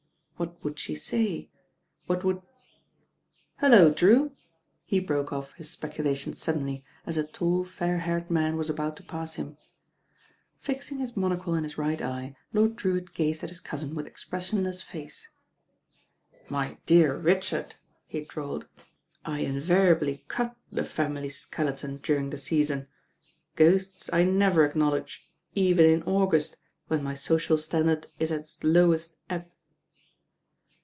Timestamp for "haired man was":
7.99-8.67